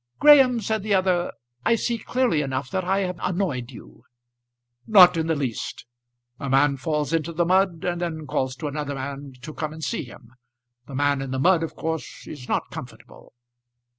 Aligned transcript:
"Graham," 0.17 0.59
said 0.61 0.81
the 0.81 0.95
other, 0.95 1.31
"I 1.63 1.75
see 1.75 1.99
clearly 1.99 2.41
enough 2.41 2.71
that 2.71 2.83
I 2.83 3.01
have 3.01 3.19
annoyed 3.21 3.69
you." 3.69 4.05
"Not 4.87 5.15
in 5.15 5.27
the 5.27 5.35
least. 5.35 5.85
A 6.39 6.49
man 6.49 6.77
falls 6.77 7.13
into 7.13 7.31
the 7.31 7.45
mud, 7.45 7.83
and 7.83 8.01
then 8.01 8.25
calls 8.25 8.55
to 8.55 8.67
another 8.67 8.95
man 8.95 9.33
to 9.43 9.53
come 9.53 9.73
and 9.73 9.83
see 9.83 10.03
him. 10.05 10.33
The 10.87 10.95
man 10.95 11.21
in 11.21 11.29
the 11.29 11.37
mud 11.37 11.61
of 11.61 11.75
course 11.75 12.25
is 12.25 12.49
not 12.49 12.71
comfortable." 12.71 13.33